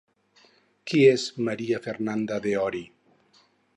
Qui 0.91 1.01
és 1.09 1.25
María 1.49 1.81
Fernanda 1.85 2.39
De 2.47 2.55
Ori? 2.65 2.83